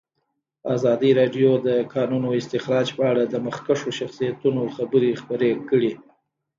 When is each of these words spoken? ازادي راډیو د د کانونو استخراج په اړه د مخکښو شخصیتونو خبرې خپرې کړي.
ازادي 0.75 1.11
راډیو 1.19 1.51
د 1.59 1.61
د 1.67 1.69
کانونو 1.93 2.29
استخراج 2.41 2.87
په 2.97 3.03
اړه 3.11 3.23
د 3.27 3.35
مخکښو 3.45 3.89
شخصیتونو 3.99 4.61
خبرې 4.75 5.11
خپرې 5.21 5.51
کړي. 5.69 5.93